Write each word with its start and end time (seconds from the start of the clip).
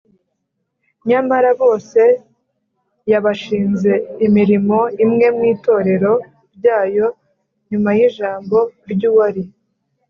nyamara 1.09 1.49
bose 1.61 2.01
yabashinze 3.11 3.91
imirimo 4.27 4.79
imwe 5.03 5.27
mu 5.35 5.43
itorero 5.53 6.13
ryayo. 6.55 7.07
nyuma 7.69 7.89
y’ijambo 7.97 8.57
ry’uwari 8.91 9.43